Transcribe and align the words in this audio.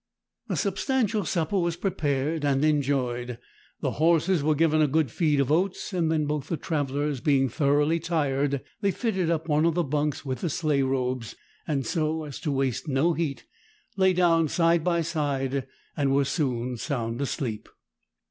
A 0.49 0.55
substantial 0.55 1.25
supper 1.25 1.59
was 1.59 1.75
prepared 1.75 2.43
and 2.43 2.65
enjoyed, 2.65 3.37
the 3.81 3.91
horses 3.91 4.41
were 4.41 4.55
given 4.55 4.81
a 4.81 4.87
good 4.87 5.11
feed 5.11 5.39
of 5.39 5.51
oats, 5.51 5.93
and 5.93 6.11
then 6.11 6.25
both 6.25 6.47
the 6.47 6.57
travellers 6.57 7.21
being 7.21 7.47
thoroughly 7.49 7.99
tired, 7.99 8.63
they 8.81 8.89
fitted 8.89 9.29
up 9.29 9.47
one 9.47 9.63
of 9.63 9.75
the 9.75 9.83
bunks 9.83 10.25
with 10.25 10.41
the 10.41 10.49
sleigh 10.49 10.81
robes, 10.81 11.35
and, 11.67 11.85
so 11.85 12.23
as 12.23 12.39
to 12.39 12.51
waste 12.51 12.87
no 12.87 13.13
heat, 13.13 13.45
lay 13.95 14.11
down 14.11 14.47
side 14.47 14.83
by 14.83 15.01
side, 15.03 15.67
and 15.95 16.11
were 16.15 16.25
soon 16.25 16.77
sound 16.77 17.21
asleep. 17.21 17.69